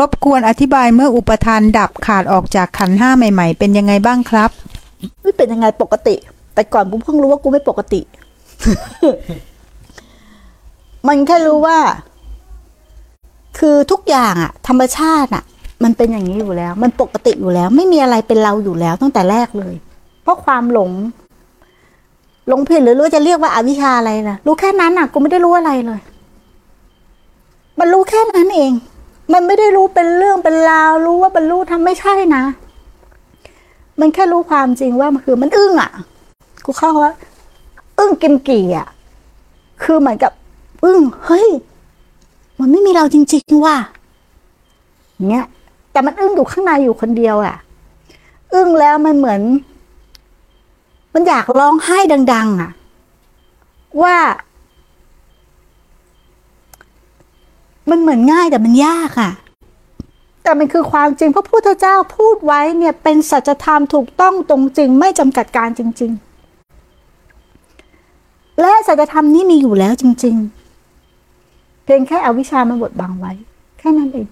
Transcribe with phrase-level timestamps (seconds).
[0.00, 4.50] รบกวนอธิบายเมื่ออุปทานดับขาดออกจากขันห้าใหม่ ๆ เป็นยังไงบ้างครับ
[5.22, 6.14] ไม่เป็นยังไงปกติ
[6.54, 8.00] แต่ก่อนกูเพิ่งรู้ว่ากูไม่ปกติ
[11.08, 11.78] มันแค่รู้ว่า
[13.58, 15.44] คือทุกอย่างอะธรรมชาติอะ
[15.84, 19.74] มันเป็นอย่างนี้อยู่แล้ว มันปกติอยู่แล้ว ไม่มีอะไรเป็นเราอยู่แล้วตั้งแต่แรกเลย
[20.22, 20.90] เพราะความหลง
[22.48, 26.00] หลงผิดหรือรู้จะเรียกว่าอาวิชชาอะไรนะรู้แค่นั้นอะกูไม่ได้รู้อะไรเลย
[27.78, 28.72] มันรู้แค่นั้นเอง
[29.32, 32.44] มันไม่ได้รู้เป็นเรื่องเป็นราวรู้ว่าบรรลุทำไม่ใช่นะ
[34.00, 35.90] มันแค่รู้ความจริงว่ามันคือมันอึ้งอะ
[36.64, 37.12] กูเข้าว่า
[37.98, 38.88] อึ้งกิมกี่อะ
[39.82, 40.32] คือเหมือนกับ
[40.84, 41.48] อึ้งเฮ้ย
[42.58, 43.76] มันไม่มีเราจริงๆว่ะ
[45.30, 45.46] เงี้ย
[45.92, 47.56] แต่มันอึ้งอยู่ข้างในอยู่คนเดียวอะ
[48.54, 49.40] อึ้งแล้วมันเหมือน
[51.14, 51.98] มันอยากร้องไห้
[52.32, 52.70] ดัง ๆ อะ
[54.02, 54.16] ว่า
[57.90, 59.32] มันเหมือนง่ายแต่มันยากอะ
[60.42, 66.12] แต่มันคือความจริงพระพุทธเจ้าพูดไว้เนี่ยเป็นสัจธรรมถูกต้องตรงจริง ไม่จำกัดการจริง
[67.76, 70.36] ๆ และสัจธรรมนี้มีอยู่แล้วจริง
[71.10, 73.32] ๆ เพียงแค่อวิชามันบดบังไว้
[73.78, 74.28] แค่นั้นเอง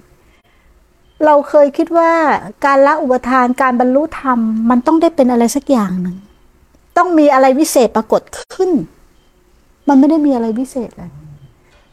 [1.24, 2.12] เราเคยคิดว่า
[2.64, 4.38] การละอุปทานการบรรลุธรรม
[4.70, 6.16] มันต้องได้เป็นอะไรสักอย่างหนึ่ง
[6.96, 8.22] ต้องมีอะไรวิเศษปรากฏ
[8.54, 8.70] ขึ้น
[9.88, 11.10] มันไม่ได้มีอะไรวิเศษเลย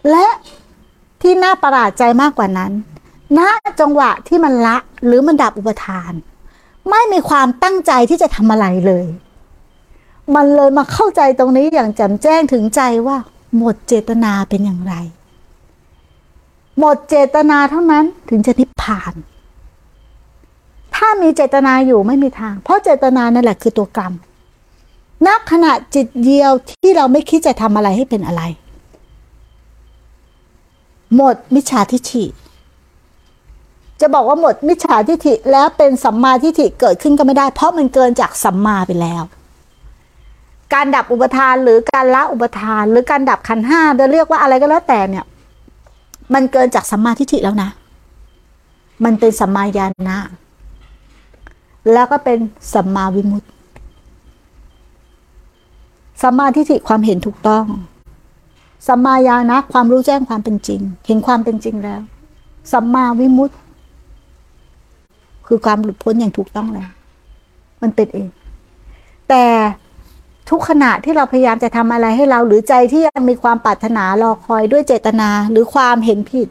[0.10, 0.26] และ
[1.22, 2.72] ที่น่าประหลาดใจมากกว่านั้น
[3.38, 3.40] ณ
[3.80, 6.12] จังหวะที่มันละหรือมันดับอุปทาน
[6.90, 9.06] ไม่มีความตั้งใจที่จะทำอะไรเลย
[10.36, 13.18] มันเลยมาเข้าใจตรงนี้อย่างแจ่มแจ้งถึงใจว่า
[13.58, 14.94] หมดเจตนาเป็นอย่างไร
[16.80, 19.14] หมดเจตนาเท่านั้นถึงจะนิพพาน
[20.96, 24.14] ถ้ามีเจตนาอยู่ไม่มีทาง เพราะเจตนานั่นแหละคือตัวกรรม
[25.26, 28.42] ณขณะจิตเดียวที่เราไม่คิดจะทำอะไรให้เป็นอะไร
[31.16, 32.26] หมดมิจฉาทิฏฐิ
[34.02, 39.24] จะบอกว่าหมดมิจฉาทิฏฐิแล้วเป็นสัมมาทิฏฐิเกิดขึ้นก็ไม่ได้ เพราะมันเกินจากสัมมาไปแล้ว
[40.74, 45.26] การดับอุปทานหรือการละอุปทาน หรือการดับขันห้าจะเรียกว่าอะไรก็แล้วแต่เนี่ย
[46.34, 47.70] มันเกินจากสัมมาทิฏฐิแล้วนะ
[49.04, 50.18] มันเป็นสัมมาญาณะ
[51.94, 52.38] แล้วก็เป็น
[52.74, 53.48] สัมมาวิมุตติ
[56.22, 57.66] สัมมาทิฏฐิความเห็นถูกต้อง
[58.88, 62.02] สัมมาญาณะความรู้แจ้งความเป็นจริง เห็นความเป็นจริงแล้ว
[62.72, 63.56] สัมมาวิมุตติ
[65.48, 66.90] คือความหลุดพ้นอย่างถูกต้องแล้ว
[67.82, 68.30] มันเป็นเอง
[69.30, 69.46] แต่
[70.50, 76.48] ทุกขณะที่เราพยายามจะทำอะไรให้เรา หรือใจที่ยังมีความปรารถนารอคอยด้วยเจตนา หรือความเห็นผิด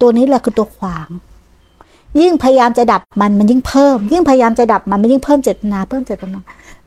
[0.00, 1.08] ตัวนี้แหละคือตัวขวาง
[2.20, 6.38] ยิ่งพยายามจะดับมันมันยิ่งเพิ่ม ยิ่งพยายามจะดับมันมันยิ่งเพิ่มเจตนา เพิ่มเจตนา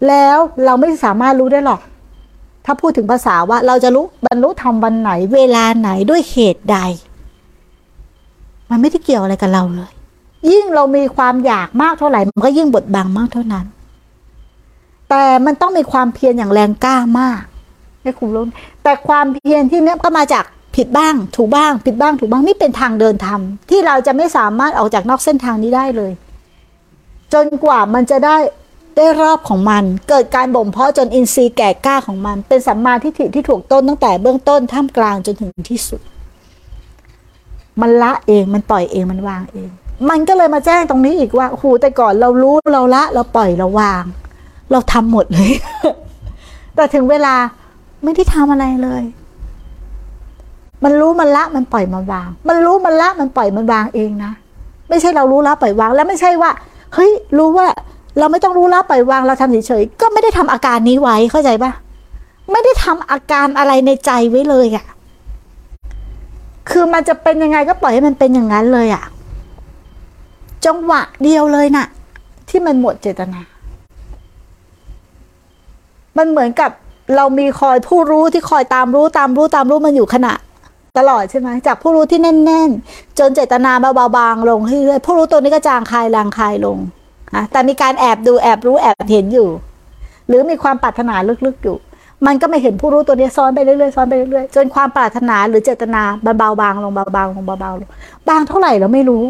[0.07, 1.79] แล้วเราไม่สามารถรู้ได้หรอก
[2.65, 6.77] ถ้าพูดถึงภาษาว่าเราจะรู้บรรลุธรรมวันไหน เวลาไหนด้วยเหตุใด
[8.69, 9.91] มันไม่ได้เกี่ยวอะไรกับเราเลย
[10.51, 13.65] ยิ่งเรามีความอยากมากเท่าไหร่ มันก็ยิ่งบดบังมากเท่านั้น
[15.09, 17.41] แต่มันต้องมีความเพียรอย่างแรงกล้ามาก
[18.01, 18.43] ให้คุณรู้
[18.83, 20.43] แต่ความเพียรที่เนี้ยก็มาจาก
[20.75, 26.11] ผิดบ้าง ถูกบ้าง ผิดบ้างถูกบ้างนี่เป็นทางเดินธรรมที่เราจะไม่สามารถออกจากนอกเส้นทางนี้ได้เลย
[27.33, 28.37] จนกว่ามันจะได้
[28.95, 36.01] ได้รอบของมัน เกิดการบ่มเพาะจนอินทรีย์แก่กล้าของมัน เป็นสัมมาทิฏฐิที่ถูกต้นตั้งแต่เบื้องต้นท่ามกลางจนถึงที่สุด
[37.81, 39.69] มันละเองมันปล่อยเองมันวางเอง
[40.09, 44.03] มันก็เลยมาแจ้งตรงนี้อีกว่าโอ้โหแต่ก่อนเรารู้เราละ เราปล่อยเราวาง
[44.71, 45.51] เราทำหมดเลย
[46.75, 47.35] แต่ถึงเวลา
[48.03, 49.03] ไม่ได้ทำอะไรเลย
[50.83, 54.31] มันรู้มันละมันปล่อยมันวาง มันรู้มันละมันปล่อยมันวางเองนะ
[54.89, 56.51] ไม่ใช่เรารู้ละปล่อยวาง แล้วไม่ใช่ว่า
[56.93, 57.67] เฮ้ยรู้ว่า
[58.19, 61.71] เราไม่ต้องรู้ละปล่อยวางเราทำเฉยๆก็ไม่ได้ทำอาการนี้ไว้เข้าใจปะ
[62.51, 64.85] ไม่ได้ทำอาการอะไรในใจไว้เลยอะ่ะ
[66.69, 69.03] คือมันจะเป็นยังไงก็ปล่อยให้มันเป็นอย่างนั้นเลยอะ่ะ
[70.65, 71.85] จังหวะเดียวเลยน่ะ
[72.49, 73.41] ที่มันหมดเจตนา
[76.17, 76.71] มันเหมือนกับ
[77.15, 80.33] เรามีคอยผู้รู้ที่คอยตามรู้ตามรู้ตามรู้มันอยู่ขณะ
[80.97, 86.77] ตลอดใช่ไหมจากผู้รู้ที่แน่น ๆ จนเจตนาเบาๆบางลงเรื่อยๆผู้รู้ตัวนี้ก็จางคลายลางคลายลง
[87.33, 89.49] อะแต่มีการแอบดูแอบรู้แอบเห็นอยู่
[90.27, 91.77] หรือมีความปรารถนาลึกๆอยู่
[92.27, 97.89] มันก็ไม่เห็นผู้รู้ตัวนี้ซ้อนไปเรื่อยๆซ้อนไปเรื่อยๆจนความปรารถนาหรือเจตนามันเบาบางลงเบาบางลงเบาบางลง
[98.29, 99.23] บางเท่าไหร่เราไม่รู้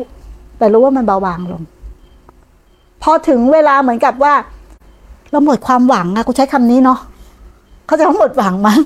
[0.58, 1.62] แต่รู้ว่ามันเบาบางลง
[3.04, 4.34] พอถึงเวลาเหมือนกับว่า
[5.32, 7.00] เราหมดความหวังอะกูใช้คำนี้เนาะ
[7.88, 8.80] เขาจะหมดหวังมั้ง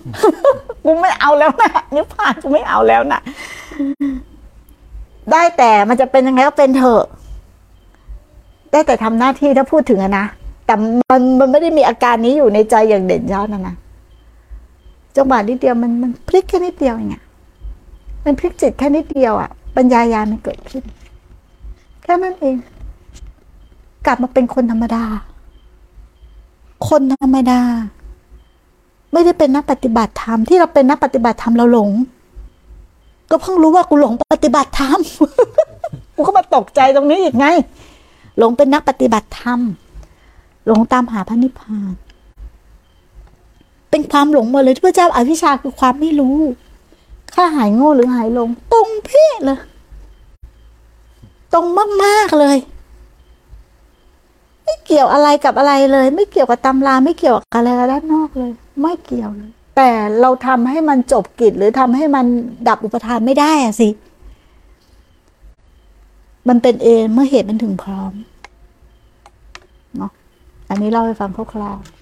[0.84, 3.22] กูไม่เอาแล้วนะนิพพานกูไม่เอาแล้วนะ
[5.32, 7.04] ได้แต่มันจะเป็นยังไงก็เป็นเถอะ
[8.76, 10.26] ได้แต่ทำหน้าที่ถ้าพูดถึงนะ
[10.66, 10.74] แต่
[11.12, 13.76] มันมันไม่ได้มีอาการนี้อยู่ในใจอย่างเด่นชัดนะนะ
[15.16, 17.24] จังหวะนิดเดียวมันมันพลิกแค่นิดเดียวเองอะ
[18.26, 20.84] มันพลิกจิตแค่นิดเดียวอะปัญญายามันเกิดขึ้น
[22.04, 22.56] แค่นั้นเอง
[24.06, 25.04] กลับมาเป็นคนธรรมดา
[26.90, 27.60] คนธรรมดา
[29.14, 31.90] ไม่ได้เป็นนักปฏิบัติธรรมที่เราเป็นนักปฏิบัติธรรมเราหลง
[33.30, 35.00] ก็เพิ่งรู้ว่ากูหลงปฏิบัติธรรม
[36.16, 37.48] กูก็มาตกใจตรงนี้อีกไง
[38.38, 39.60] หลงเป็นนักปฏิบัติธรรม
[40.66, 41.94] หลงตามหาพระนิพพาน
[43.90, 46.38] เป็นความหลงหมดเลยที่พระเจ้าอาวิชชาคือความไม่รู้
[47.34, 49.60] ค่าหายโง่หรือหายหลง ตรงเพ่เลย
[51.54, 51.66] ตรง
[52.04, 52.58] มากๆเลย
[54.64, 58.52] ไม่เกี่ยวอะไรกับอะไรเลย ไม่เกี่ยวกับตำราไม่เกี่ยวกับอะไรด้านนอกเลย
[58.82, 59.90] ไม่เกี่ยวเลย แต่
[60.22, 62.26] เราทำให้มันจบกิจหรือทำให้มัน
[62.68, 63.90] ดับอุปทานไม่ได้อะสิ
[66.48, 68.14] มันเป็นเองเมื่อเหตุมันถึงพร้อม
[69.98, 70.12] เนาะ
[70.70, 71.95] อันนี้เล่าให้ฟังคร่าวๆ